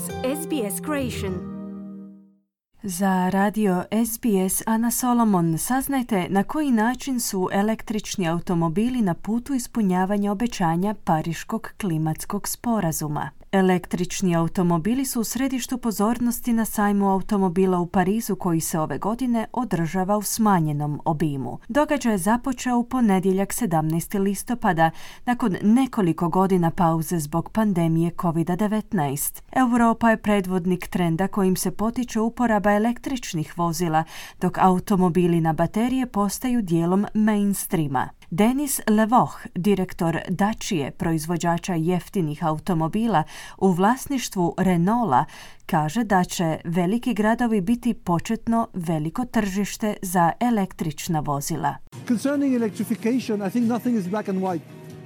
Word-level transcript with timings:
SBS 0.00 0.80
Creation. 0.80 1.51
Za 2.84 3.28
radio 3.28 3.84
SBS 4.06 4.62
Ana 4.66 4.90
Solomon 4.90 5.58
saznajte 5.58 6.26
na 6.28 6.42
koji 6.44 6.70
način 6.70 7.20
su 7.20 7.48
električni 7.52 8.28
automobili 8.28 9.02
na 9.02 9.14
putu 9.14 9.54
ispunjavanja 9.54 10.32
obećanja 10.32 10.94
Pariškog 11.04 11.68
klimatskog 11.80 12.48
sporazuma. 12.48 13.30
Električni 13.52 14.36
automobili 14.36 15.04
su 15.04 15.20
u 15.20 15.24
središtu 15.24 15.78
pozornosti 15.78 16.52
na 16.52 16.64
sajmu 16.64 17.10
automobila 17.10 17.78
u 17.78 17.86
Parizu 17.86 18.36
koji 18.36 18.60
se 18.60 18.80
ove 18.80 18.98
godine 18.98 19.46
održava 19.52 20.16
u 20.16 20.22
smanjenom 20.22 21.00
obimu. 21.04 21.58
Događaj 21.68 22.12
je 22.12 22.18
započeo 22.18 22.76
u 22.76 22.84
ponedjeljak 22.84 23.48
17. 23.48 24.18
listopada 24.18 24.90
nakon 25.24 25.56
nekoliko 25.62 26.28
godina 26.28 26.70
pauze 26.70 27.18
zbog 27.18 27.50
pandemije 27.50 28.10
COVID-19. 28.10 29.42
Europa 29.52 30.10
je 30.10 30.16
predvodnik 30.16 30.86
trenda 30.86 31.28
kojim 31.28 31.56
se 31.56 31.70
potiče 31.70 32.20
uporaba 32.20 32.71
električnih 32.72 33.58
vozila, 33.58 34.04
dok 34.40 34.58
automobili 34.58 35.40
na 35.40 35.52
baterije 35.52 36.06
postaju 36.06 36.62
dijelom 36.62 37.06
mainstreama. 37.14 38.08
Denis 38.30 38.80
Levoh, 38.90 39.40
direktor 39.54 40.18
Dačije, 40.28 40.90
proizvođača 40.90 41.74
jeftinih 41.74 42.44
automobila 42.44 43.22
u 43.58 43.72
vlasništvu 43.72 44.54
Renaulta, 44.58 45.24
kaže 45.66 46.04
da 46.04 46.24
će 46.24 46.58
veliki 46.64 47.14
gradovi 47.14 47.60
biti 47.60 47.94
početno 47.94 48.68
veliko 48.74 49.24
tržište 49.24 49.94
za 50.02 50.32
električna 50.40 51.20
vozila. 51.20 51.74
Concerning 52.08 52.54
electrification, 52.54 53.46
I 53.46 53.50
think 53.50 53.68
nothing 53.68 53.98
is 53.98 54.08
black 54.08 54.28
and 54.28 54.38
white. 54.38 54.64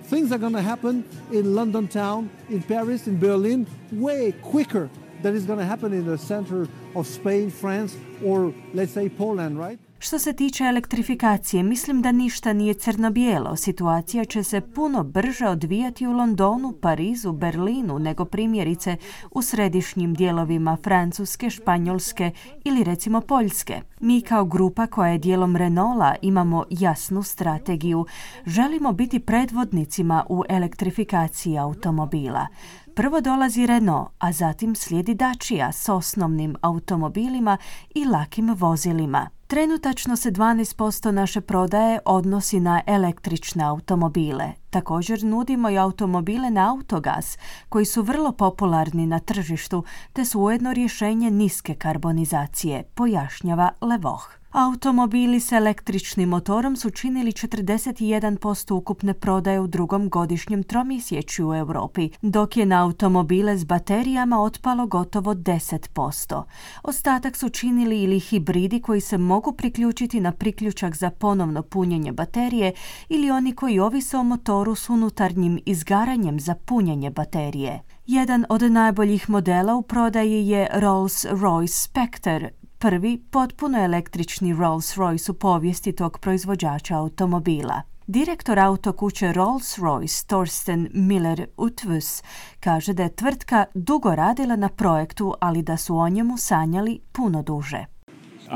Things 0.09 0.33
are 0.33 0.39
going 0.39 0.55
to 0.55 0.63
happen 0.63 1.03
in 1.33 1.55
London 1.55 1.87
town, 1.87 2.29
in 2.49 2.63
Paris, 2.63 3.07
in 3.07 3.19
Berlin, 3.21 3.67
way 3.93 4.33
quicker 4.53 4.89
than 5.27 5.35
is 5.35 5.45
going 5.45 5.59
to 5.59 5.65
happen 5.65 5.93
in 5.93 6.07
the 6.07 6.17
center 6.17 6.69
of 6.95 7.05
Spain, 7.05 7.51
France, 7.51 7.97
or 8.23 8.55
let's 8.73 8.93
say 8.93 9.09
Poland, 9.09 9.59
right? 9.59 9.81
Što 9.99 10.19
se 10.19 10.33
tiče 10.33 10.65
elektrifikacije, 10.65 11.63
mislim 11.63 12.03
da 12.03 12.13
ništa 12.13 12.53
nije 12.53 12.75
crno-bijelo. 12.75 13.57
Situacija 13.57 14.25
će 14.25 14.43
se 14.43 14.61
puno 14.61 15.05
brže 15.05 15.47
odvijati 15.47 16.07
u 16.07 16.13
Londonu, 16.13 16.73
Parizu, 16.73 17.33
Berlinu 17.33 17.99
nego 17.99 18.25
primjerice 18.25 18.97
u 19.31 19.43
središnjim 19.43 20.15
dijelovima 20.15 20.77
Francuske, 20.83 21.51
Španjolske 21.51 22.31
ili 22.65 22.85
recimo 22.85 23.21
Poljske. 23.21 23.81
Mi 24.01 24.21
kao 24.21 24.45
grupa 24.45 24.87
koja 24.87 25.11
je 25.11 25.19
dijelom 25.19 25.57
Renaulta 25.57 26.15
imamo 26.23 26.65
jasnu 26.71 27.23
strategiju. 27.23 28.07
Želimo 28.47 28.93
biti 28.93 29.21
predvodnicima 29.21 30.25
u 30.29 30.45
elektrifikaciji 30.49 31.59
automobila. 31.59 32.47
Prvo 32.95 33.21
dolazi 33.21 33.67
Renault, 33.67 34.09
a 34.19 34.33
zatim 34.33 34.75
slijedi 34.75 35.15
Dacia 35.15 35.73
s 35.73 35.89
osnovnim 35.89 36.57
automobilima 36.61 37.59
i 37.95 38.05
lakim 38.05 38.55
vozilima. 38.55 39.36
Trenutačno 39.47 40.17
se 40.17 40.31
12% 40.31 41.11
naše 41.11 41.41
prodaje 41.41 41.99
odnosi 42.05 42.61
na 42.61 42.83
električne 42.87 43.65
automobile. 43.65 44.53
Također 44.71 45.25
nudimo 45.25 45.71
i 45.71 45.79
automobile 45.79 46.51
na 46.51 46.71
autogas, 46.71 47.39
koji 47.69 47.85
su 47.85 48.03
vrlo 48.03 48.33
popularni 48.33 49.07
na 49.07 49.19
tržištu, 49.19 49.85
te 50.13 50.25
su 50.25 50.41
ujedno 50.41 50.73
rješenje 50.73 51.31
niske 51.31 51.75
karbonizacije, 51.75 52.83
pojašnjava 52.95 53.71
Levoh. 53.81 54.29
Automobili 54.57 55.41
s 55.41 55.53
električnim 55.53 56.29
motorom 56.29 56.77
su 56.77 56.91
činili 56.91 57.33
41% 57.33 58.75
ukupne 58.75 59.15
prodaje 59.15 59.61
u 59.61 59.67
drugom 59.67 60.09
godišnjem 60.09 60.63
tromjesečju 60.63 61.49
u 61.49 61.55
Europi, 61.55 62.11
dok 62.23 62.57
je 62.57 62.67
na 62.67 62.83
automobile 62.83 63.59
s 63.59 63.65
baterijama 63.65 64.41
otpalo 64.41 64.87
gotovo 64.87 65.35
10%. 65.35 66.43
Ostatak 66.83 67.37
su 67.37 67.49
činili 67.49 68.03
ili 68.03 68.21
hibridi 68.21 68.81
koji 68.81 69.01
se 69.01 69.19
mogu 69.19 69.53
priključiti 69.53 70.21
na 70.21 70.33
priključak 70.33 70.97
za 70.97 71.11
ponovno 71.11 71.63
punjenje 71.63 72.13
baterije 72.13 72.73
ili 73.09 73.31
oni 73.31 73.53
koji 73.53 73.79
ovise 73.79 74.17
o 74.17 74.23
motoru 74.23 74.75
s 74.75 74.91
unutarnjim 74.91 75.59
izgaranjem 75.67 76.41
za 76.41 76.55
punjenje 76.55 77.11
baterije. 77.11 77.83
Jedan 78.07 78.45
od 78.49 78.63
najboljih 78.63 79.31
modela 79.31 79.75
u 79.75 79.83
prodaji 79.83 80.49
je 80.49 80.69
Rolls-Royce 80.75 81.85
Spectre, 81.85 82.51
prvi 82.79 83.23
potpuno 83.31 83.85
električni 83.85 84.55
Rolls-Royce 84.55 85.31
u 85.31 85.35
povijesti 85.35 85.93
tog 85.93 86.19
proizvođača 86.19 86.97
automobila. 86.97 87.83
Direktor 88.07 88.59
autokuće 88.59 89.27
Rolls-Royce 89.27 90.27
Torsten 90.27 90.89
Miller 90.95 91.47
Utvus 91.57 92.23
kaže 92.61 92.93
da 92.93 93.03
je 93.03 93.17
tvrtka 93.17 93.65
dugo 93.75 94.15
radila 94.15 94.57
na 94.57 94.69
projektu, 94.69 95.35
ali 95.41 95.63
da 95.63 95.77
su 95.77 95.97
o 95.97 96.09
njemu 96.09 96.39
sanjali 96.39 97.01
puno 97.13 97.43
duže. 97.43 97.85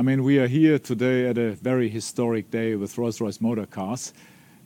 I 0.01 0.03
mean, 0.03 0.21
we 0.21 0.41
are 0.41 0.49
here 0.49 0.79
today 0.79 1.31
at 1.31 1.39
a 1.39 1.57
very 1.63 1.93
historic 1.93 2.47
day 2.51 2.77
with 2.77 2.99
Rolls-Royce 2.99 3.41
motor 3.41 3.67
cars. 3.67 4.13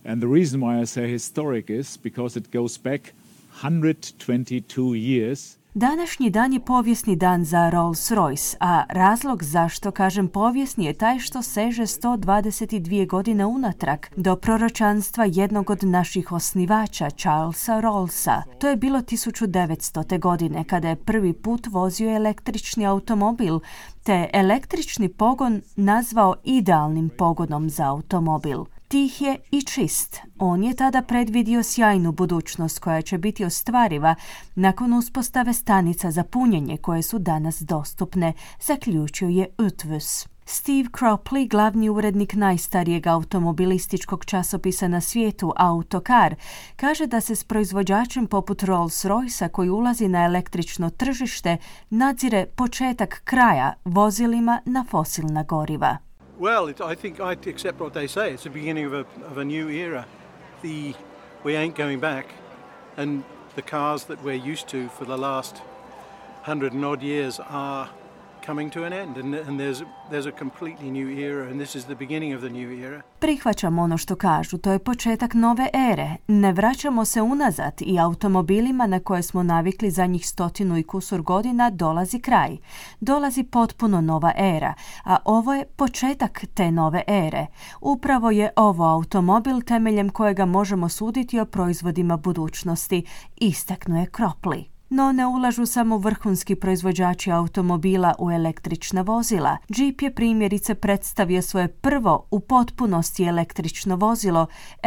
And 0.04 0.22
the 0.22 0.28
reason 0.28 0.60
why 0.60 0.82
I 0.82 0.86
say 0.86 1.08
historic 1.08 1.70
is 1.70 1.98
because 2.02 2.40
it 2.40 2.52
goes 2.52 2.82
back 2.82 3.00
122 3.62 4.94
years 4.94 5.56
Današnji 5.76 6.30
dan 6.30 6.52
je 6.52 6.60
povijesni 6.60 7.16
dan 7.16 7.44
za 7.44 7.70
Rolls-Royce, 7.70 8.56
a 8.60 8.84
razlog 8.88 9.42
zašto 9.42 9.90
kažem 9.90 10.28
povijesni 10.28 10.84
je 10.84 10.92
taj 10.92 11.18
što 11.18 11.42
seže 11.42 11.82
122 11.82 13.08
godine 13.08 13.46
unatrag 13.46 13.98
do 14.16 14.36
proročanstva 14.36 15.24
jednog 15.24 15.70
od 15.70 15.84
naših 15.84 16.32
osnivača, 16.32 17.10
Charlesa 17.10 17.80
Rollsa. 17.80 18.42
To 18.58 18.68
je 18.68 18.76
bilo 18.76 18.98
1900. 18.98 20.20
godine 20.20 20.64
kada 20.64 20.88
je 20.88 20.96
prvi 20.96 21.32
put 21.32 21.66
vozio 21.66 22.16
električni 22.16 22.86
automobil, 22.86 23.60
te 24.02 24.30
električni 24.32 25.08
pogon 25.08 25.62
nazvao 25.76 26.34
idealnim 26.44 27.10
pogonom 27.18 27.70
za 27.70 27.88
automobil 27.88 28.64
tih 28.88 29.22
je 29.22 29.38
i 29.50 29.62
čist. 29.62 30.20
On 30.38 30.64
je 30.64 30.74
tada 30.74 31.02
predvidio 31.02 31.62
sjajnu 31.62 32.12
budućnost 32.12 32.78
koja 32.78 33.02
će 33.02 33.18
biti 33.18 33.44
ostvariva 33.44 34.14
nakon 34.54 34.92
uspostave 34.92 35.52
stanica 35.52 36.10
za 36.10 36.24
punjenje 36.24 36.76
koje 36.76 37.02
su 37.02 37.18
danas 37.18 37.60
dostupne, 37.60 38.32
zaključio 38.60 39.28
je 39.28 39.46
Utvus. 39.58 40.26
Steve 40.46 40.88
Cropley, 40.88 41.48
glavni 41.48 41.88
urednik 41.88 42.34
najstarijeg 42.34 43.06
automobilističkog 43.06 44.24
časopisa 44.24 44.88
na 44.88 45.00
svijetu 45.00 45.52
Autocar, 45.56 46.34
kaže 46.76 47.06
da 47.06 47.20
se 47.20 47.36
s 47.36 47.44
proizvođačem 47.44 48.26
poput 48.26 48.62
Rolls-Roycea 48.62 49.48
koji 49.48 49.70
ulazi 49.70 50.08
na 50.08 50.24
električno 50.24 50.90
tržište 50.90 51.56
nadzire 51.90 52.46
početak 52.46 53.20
kraja 53.24 53.72
vozilima 53.84 54.60
na 54.64 54.84
fosilna 54.90 55.42
goriva. 55.42 55.96
Well, 56.36 56.66
it, 56.66 56.80
I 56.80 56.96
think 56.96 57.20
I 57.20 57.32
accept 57.32 57.78
what 57.78 57.94
they 57.94 58.08
say. 58.08 58.32
It's 58.32 58.42
the 58.42 58.50
beginning 58.50 58.86
of 58.86 58.92
a, 58.92 59.06
of 59.24 59.38
a 59.38 59.44
new 59.44 59.68
era. 59.68 60.06
The, 60.62 60.94
we 61.44 61.54
ain't 61.54 61.76
going 61.76 62.00
back. 62.00 62.34
And 62.96 63.22
the 63.54 63.62
cars 63.62 64.04
that 64.04 64.22
we're 64.24 64.34
used 64.34 64.66
to 64.68 64.88
for 64.88 65.04
the 65.04 65.16
last 65.16 65.62
hundred 66.42 66.72
and 66.72 66.84
odd 66.84 67.02
years 67.02 67.38
are 67.38 67.88
coming 68.46 68.72
to 68.72 68.84
an 68.84 68.92
end 68.92 69.16
and, 69.16 69.34
and 69.34 69.60
there's, 69.60 69.82
there's 70.10 70.26
a 70.26 70.32
completely 70.38 70.90
new 70.90 71.08
era 71.18 71.50
and 71.50 71.60
this 71.60 71.74
is 71.76 71.84
the 71.84 71.94
beginning 71.94 72.34
of 72.36 72.40
the 72.40 72.50
new 72.50 72.84
era. 72.84 73.02
Prihvaćamo 73.18 73.82
ono 73.82 73.98
što 73.98 74.16
kažu, 74.16 74.58
to 74.58 74.72
je 74.72 74.78
početak 74.78 75.34
nove 75.34 75.68
ere. 75.92 76.16
Ne 76.26 76.52
vraćamo 76.52 77.04
se 77.04 77.22
unazad 77.22 77.72
i 77.80 77.98
automobilima 77.98 78.86
na 78.86 79.00
koje 79.00 79.22
smo 79.22 79.42
navikli 79.42 79.90
za 79.90 80.06
njih 80.06 80.28
stotinu 80.28 80.78
i 80.78 80.82
kusur 80.82 81.22
godina 81.22 81.70
dolazi 81.70 82.20
kraj. 82.20 82.56
Dolazi 83.00 83.42
potpuno 83.44 84.00
nova 84.00 84.32
era, 84.36 84.74
a 85.04 85.16
ovo 85.24 85.54
je 85.54 85.64
početak 85.64 86.44
te 86.54 86.70
nove 86.70 87.02
ere. 87.06 87.46
Upravo 87.80 88.30
je 88.30 88.50
ovo 88.56 88.84
automobil 88.84 89.60
temeljem 89.60 90.10
kojega 90.10 90.44
možemo 90.44 90.88
suditi 90.88 91.40
o 91.40 91.44
proizvodima 91.44 92.16
budućnosti, 92.16 93.04
istaknuje 93.36 94.06
Kropli. 94.06 94.73
No 94.96 95.12
ne 95.12 95.26
ulažu 95.26 95.66
samo 95.66 95.98
vrhunski 95.98 96.54
proizvođači 96.54 97.30
automobila 97.30 98.14
u 98.18 98.30
električna 98.30 99.02
vozila. 99.02 99.56
Jeep 99.68 100.02
je 100.02 100.14
primjerice 100.14 100.74
predstavio 100.74 101.42
svoje 101.42 101.68
prvo 101.68 102.26
u 102.30 102.40
potpunosti 102.40 103.24
električno 103.24 103.96
vozilo 103.96 104.46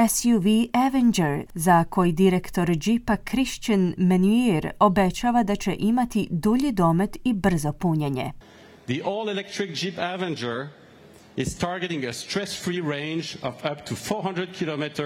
SUV 0.10 0.44
Avenger, 0.74 1.46
za 1.54 1.84
koji 1.84 2.12
direktor 2.12 2.70
Jeepa 2.86 3.16
Christian 3.16 3.94
Menuir 3.98 4.72
obećava 4.80 5.44
da 5.44 5.56
će 5.56 5.76
imati 5.80 6.28
dulji 6.32 6.72
domet 6.72 7.18
i 7.24 7.34
brzo 7.34 7.72
punjenje. 7.72 8.32
The 8.86 9.02
all-electric 9.06 9.84
Jeep 9.84 9.98
Avenger 9.98 10.68
is 11.36 11.58
targeting 11.58 12.04
a 12.04 12.14
stress-free 12.14 12.82
range 12.82 13.28
of 13.42 13.56
up 13.72 13.86
to 13.90 13.96
400 13.96 14.48
km 14.60 15.02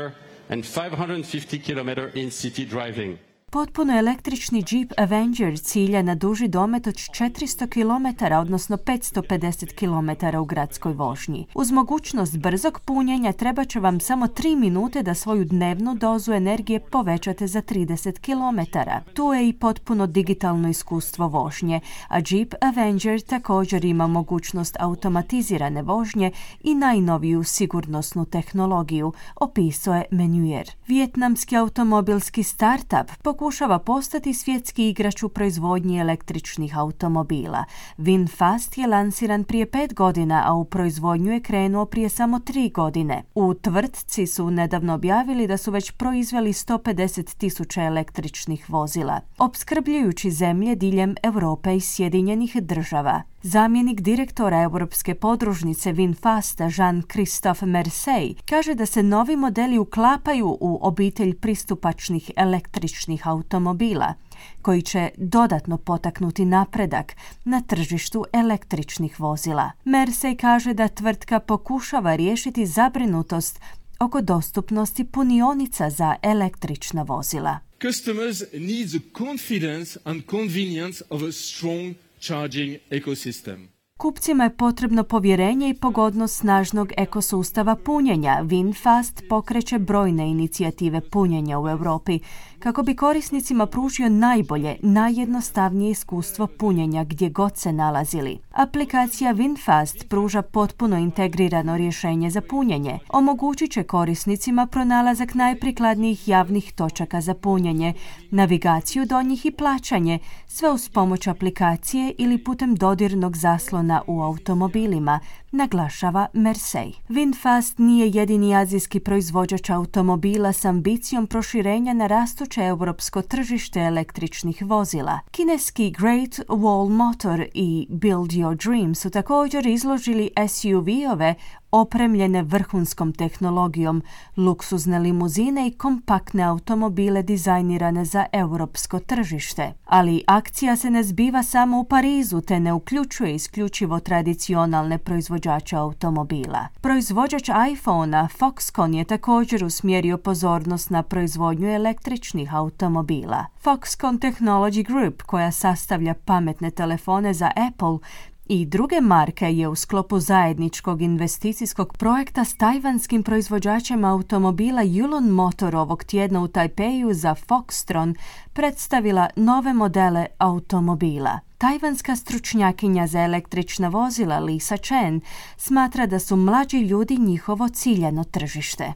and 0.50 0.64
550 0.64 1.62
km 1.66 2.18
in 2.20 2.30
city 2.30 2.66
driving. 2.66 3.31
Potpuno 3.54 4.00
električni 4.00 4.64
Jeep 4.72 4.92
Avenger 4.98 5.60
cilja 5.60 6.02
na 6.02 6.16
duži 6.16 6.48
domet 6.48 6.88
od 6.88 6.94
400 6.94 7.68
km, 7.70 8.34
odnosno 8.36 8.78
550 8.78 9.76
km 9.76 10.38
u 10.38 10.46
gradskoj 10.46 10.94
vožnji. 10.94 11.48
Uz 11.56 11.72
mogućnost 11.72 12.38
brzog 12.38 12.80
punjenja 12.80 13.32
treba 13.34 13.66
će 13.66 13.80
vam 13.80 14.00
samo 14.00 14.28
3 14.28 14.56
minute 14.60 15.04
da 15.04 15.14
svoju 15.14 15.46
dnevnu 15.46 15.96
dozu 15.96 16.34
energije 16.34 16.80
povećate 16.80 17.48
za 17.48 17.62
30 17.62 18.20
km. 18.20 18.78
Tu 19.14 19.34
je 19.34 19.50
i 19.50 19.54
potpuno 19.54 20.08
digitalno 20.08 20.70
iskustvo 20.70 21.28
vožnje, 21.28 21.80
a 22.08 22.18
Jeep 22.30 22.54
Avenger 22.62 23.22
također 23.22 23.86
ima 23.86 24.08
mogućnost 24.08 24.78
automatizirane 24.80 25.82
vožnje 25.82 26.32
i 26.64 26.76
najnoviju 26.76 27.44
sigurnosnu 27.44 28.26
tehnologiju, 28.26 29.14
opisao 29.36 29.96
je 29.96 30.06
Menuer. 30.12 30.70
Vjetnamski 30.88 31.58
automobilski 31.58 32.44
startup 32.44 33.12
pokušava 33.42 33.80
postati 33.80 34.34
svjetski 34.34 34.90
igrač 34.90 35.24
u 35.24 35.30
proizvodnji 35.30 36.00
električnih 36.00 36.78
automobila. 36.78 37.64
VinFast 37.98 38.78
je 38.78 38.88
lansiran 38.88 39.44
prije 39.44 39.66
pet 39.66 39.94
godina, 39.94 40.44
a 40.46 40.54
u 40.54 40.66
proizvodnju 40.66 41.34
je 41.34 41.40
krenuo 41.40 41.86
prije 41.86 42.10
samo 42.10 42.40
tri 42.40 42.70
godine. 42.70 43.24
U 43.36 43.54
tvrtci 43.54 44.28
su 44.28 44.52
nedavno 44.52 44.94
objavili 44.94 45.48
da 45.48 45.58
su 45.58 45.72
već 45.72 45.92
proizveli 45.92 46.54
150 46.54 47.38
tisuća 47.38 47.84
električnih 47.84 48.70
vozila, 48.70 49.20
opskrbljujući 49.38 50.32
zemlje 50.32 50.76
diljem 50.76 51.16
Europe 51.24 51.76
i 51.76 51.80
Sjedinjenih 51.80 52.56
država. 52.56 53.22
Zamjenik 53.44 54.02
direktora 54.02 54.62
Europske 54.62 55.16
podružnice 55.16 55.92
VinFasta 55.92 56.64
Jean-Christophe 56.64 57.66
Merceil 57.66 58.34
kaže 58.46 58.76
da 58.76 58.86
se 58.86 59.04
novi 59.04 59.36
modeli 59.36 59.78
uklapaju 59.78 60.58
u 60.60 60.80
obitelj 60.82 61.36
pristupačnih 61.36 62.32
električnih 62.36 63.28
automobila 63.28 64.14
koji 64.62 64.82
će 64.82 65.10
dodatno 65.18 65.78
potaknuti 65.78 66.46
napredak 66.46 67.16
na 67.44 67.62
tržištu 67.62 68.26
električnih 68.34 69.20
vozila. 69.20 69.72
Mersey 69.86 70.38
kaže 70.38 70.74
da 70.74 70.88
tvrtka 70.88 71.40
pokušava 71.40 72.16
riješiti 72.16 72.66
zabrinutost 72.66 73.60
oko 74.00 74.22
dostupnosti 74.22 75.04
punionica 75.04 75.90
za 75.90 76.16
električna 76.22 77.02
vozila. 77.02 77.60
Customers 77.82 78.44
need 78.54 78.90
the 78.90 79.00
confidence 79.18 80.00
and 80.04 80.22
convenience 80.30 81.04
of 81.10 81.22
a 81.22 81.32
strong 81.32 81.96
charging 82.22 82.78
ecosystem. 82.90 83.68
Kupcima 83.98 84.44
je 84.44 84.58
potrebno 84.58 85.04
povjerenje 85.04 85.70
i 85.70 85.74
pogodnost 85.74 86.40
snažnog 86.40 86.92
ekosustava 86.98 87.76
punjenja. 87.76 88.42
VinFast 88.44 89.24
pokreće 89.30 89.80
brojne 89.80 90.30
inicijative 90.30 91.02
punjenja 91.10 91.60
u 91.60 91.70
Europi 91.70 92.20
kako 92.62 92.84
bi 92.84 92.96
korisnicima 92.96 93.66
pružio 93.66 94.10
najbolje, 94.10 94.78
najjednostavnije 94.82 95.92
iskustvo 95.92 96.48
punjenja 96.48 97.04
gdje 97.04 97.30
god 97.30 97.58
se 97.58 97.72
nalazili. 97.74 98.40
Aplikacija 98.52 99.32
VinFast 99.32 100.10
pruža 100.10 100.42
potpuno 100.42 100.98
integrirano 100.98 101.78
rješenje 101.78 102.30
za 102.30 102.42
punjenje. 102.42 103.00
Omogućit 103.10 103.72
će 103.72 103.84
korisnicima 103.84 104.66
pronalazak 104.66 105.34
najprikladnijih 105.36 106.28
javnih 106.28 106.74
točaka 106.74 107.22
za 107.22 107.34
punjenje, 107.34 107.94
navigaciju 108.32 109.06
do 109.06 109.22
njih 109.22 109.46
i 109.46 109.52
plaćanje, 109.52 110.20
sve 110.48 110.72
uz 110.72 110.90
pomoć 110.90 111.28
aplikacije 111.28 112.14
ili 112.18 112.44
putem 112.44 112.76
dodirnog 112.76 113.38
zaslona 113.38 114.02
u 114.08 114.22
automobilima, 114.22 115.20
naglašava 115.52 116.28
Mersey. 116.34 116.94
VinFast 117.10 117.78
nije 117.78 118.12
jedini 118.14 118.56
azijski 118.56 119.00
proizvođač 119.00 119.70
automobila 119.70 120.54
s 120.54 120.66
ambicijom 120.66 121.28
proširenja 121.28 121.94
na 121.94 122.08
rastuće 122.08 122.62
europsko 122.62 123.22
tržište 123.22 123.80
električnih 123.80 124.62
vozila. 124.66 125.20
Kineski 125.32 125.92
Great 125.92 126.40
Wall 126.48 126.90
Motor 126.90 127.46
i 127.54 127.88
Build 127.90 128.32
Your 128.32 128.68
Dream 128.68 128.96
su 128.96 129.10
također 129.10 129.68
izložili 129.68 130.30
SUV-ove 130.48 131.36
opremljene 131.72 132.44
vrhunskom 132.44 133.14
tehnologijom, 133.14 134.02
luksuzne 134.38 135.00
limuzine 135.00 135.68
i 135.68 135.72
kompaktne 135.72 136.44
automobile 136.44 137.24
dizajnirane 137.24 138.06
za 138.06 138.26
europsko 138.32 139.00
tržište. 139.00 139.74
Ali 139.86 140.24
akcija 140.28 140.76
se 140.76 140.92
ne 140.92 141.04
zbiva 141.04 141.44
samo 141.44 141.80
u 141.80 141.84
Parizu 141.84 142.42
te 142.42 142.60
ne 142.60 142.74
uključuje 142.74 143.36
isključivo 143.36 144.00
tradicionalne 144.00 144.98
proizvođače 144.98 145.76
automobila. 145.76 146.68
Proizvođač 146.82 147.50
iPhonea 147.72 148.28
Foxconn 148.40 148.96
je 148.96 149.04
također 149.04 149.64
usmjerio 149.64 150.18
pozornost 150.18 150.90
na 150.90 151.04
proizvodnju 151.04 151.68
električnih 151.68 152.54
automobila. 152.54 153.46
Foxconn 153.64 154.20
Technology 154.20 154.88
Group, 154.88 155.22
koja 155.22 155.52
sastavlja 155.52 156.14
pametne 156.26 156.72
telefone 156.72 157.34
za 157.34 157.52
Apple, 157.56 157.98
i 158.46 158.66
druge 158.66 159.02
marke 159.02 159.46
je 159.46 159.68
u 159.68 159.76
sklopu 159.76 160.20
zajedničkog 160.20 161.02
investicijskog 161.02 161.98
projekta 161.98 162.46
s 162.46 162.58
tajvanskim 162.58 163.24
proizvođačem 163.24 164.06
automobila 164.06 164.82
Yulon 164.82 165.30
Motor 165.32 165.76
ovog 165.76 166.04
tjedna 166.04 166.42
u 166.42 166.48
Tajpeju 166.48 167.14
za 167.14 167.36
Foxtron 167.48 168.16
predstavila 168.54 169.30
nove 169.36 169.74
modele 169.74 170.26
automobila. 170.38 171.40
Tajvanska 171.58 172.16
stručnjakinja 172.16 173.08
za 173.08 173.20
električna 173.20 173.88
vozila 173.88 174.40
Lisa 174.40 174.78
Chen 174.78 175.22
smatra 175.58 176.06
da 176.06 176.20
su 176.20 176.36
mlađi 176.36 176.78
ljudi 176.78 177.18
njihovo 177.18 177.70
ciljano 177.70 178.24
tržište. 178.24 178.94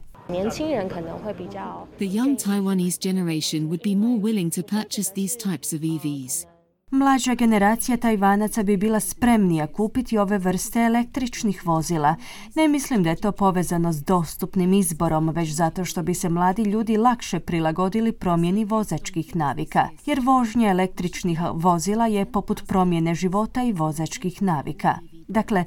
The 1.96 2.06
young 2.06 2.36
Taiwanese 2.36 2.98
generation 2.98 3.68
would 3.68 3.82
be 3.84 3.96
more 4.06 4.20
willing 4.20 4.54
to 4.54 4.62
purchase 4.62 5.12
these 5.14 5.38
types 5.38 5.76
of 5.76 5.82
EVs. 5.82 6.55
Mlađa 6.90 7.34
generacija 7.34 7.96
Tajvanaca 7.96 8.62
bi 8.62 8.76
bila 8.76 9.00
spremnija 9.00 9.66
kupiti 9.66 10.18
ove 10.18 10.38
vrste 10.38 10.80
električnih 10.80 11.66
vozila. 11.66 12.16
Ne 12.54 12.68
mislim 12.68 13.02
da 13.02 13.10
je 13.10 13.16
to 13.16 13.32
povezano 13.32 13.92
s 13.92 14.02
dostupnim 14.02 14.72
izborom, 14.72 15.28
već 15.28 15.50
zato 15.50 15.84
što 15.84 16.02
bi 16.02 16.14
se 16.14 16.28
mladi 16.28 16.62
ljudi 16.62 16.96
lakše 16.96 17.40
prilagodili 17.40 18.12
promjeni 18.12 18.64
vozačkih 18.64 19.36
navika. 19.36 19.88
Jer 20.04 20.20
vožnja 20.20 20.70
električnih 20.70 21.40
vozila 21.54 22.06
je 22.06 22.24
poput 22.24 22.62
promjene 22.66 23.14
života 23.14 23.62
i 23.62 23.72
vozačkih 23.72 24.42
navika. 24.42 24.98
Dakle, 25.28 25.64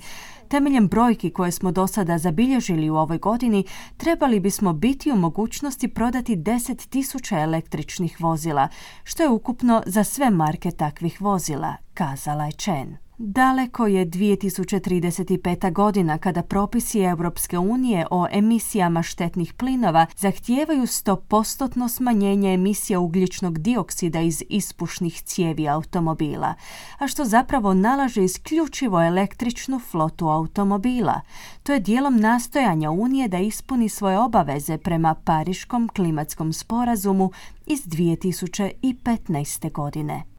Temeljem 0.50 0.88
brojki 0.88 1.30
koje 1.30 1.52
smo 1.52 1.72
do 1.72 1.88
sada 1.88 2.18
zabilježili 2.18 2.90
u 2.90 2.96
ovoj 2.96 3.18
godini, 3.18 3.64
trebali 3.98 4.40
bismo 4.40 4.74
biti 4.74 5.12
u 5.12 5.16
mogućnosti 5.16 5.88
prodati 5.88 6.38
10.000 6.38 7.44
električnih 7.44 8.22
vozila, 8.22 8.68
što 9.04 9.24
je 9.24 9.30
ukupno 9.30 9.84
za 9.86 10.04
sve 10.04 10.30
marke 10.30 10.72
takvih 10.72 11.22
vozila, 11.22 11.76
kazala 11.94 12.46
je 12.46 12.52
Chen. 12.52 13.09
Daleko 13.22 13.88
je 13.88 14.06
2035. 14.06 15.72
godina 15.74 16.18
kada 16.18 16.44
propisi 16.44 17.00
Europske 17.00 17.58
unije 17.58 18.06
o 18.12 18.28
emisijama 18.32 19.04
štetnih 19.04 19.54
plinova 19.54 20.06
zahtijevaju 20.18 20.82
100% 20.82 21.90
smanjenje 21.90 22.54
emisija 22.54 23.00
ugljičnog 23.00 23.60
dioksida 23.60 24.22
iz 24.22 24.44
ispušnih 24.50 25.22
cijevi 25.22 25.68
automobila, 25.68 26.54
a 26.98 27.08
što 27.08 27.26
zapravo 27.26 27.74
nalaže 27.74 28.24
isključivo 28.24 29.04
električnu 29.04 29.80
flotu 29.80 30.28
automobila. 30.28 31.22
To 31.64 31.74
je 31.74 31.80
dijelom 31.80 32.20
nastojanja 32.20 32.92
Unije 32.92 33.28
da 33.28 33.38
ispuni 33.38 33.90
svoje 33.90 34.20
obaveze 34.20 34.78
prema 34.78 35.14
Pariškom 35.14 35.90
klimatskom 35.96 36.54
sporazumu 36.54 37.32
iz 37.66 37.80
2015. 37.86 39.72
godine. 39.72 40.39